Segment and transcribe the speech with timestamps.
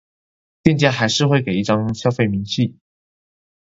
[0.63, 2.73] 店家還是會給一張消費明細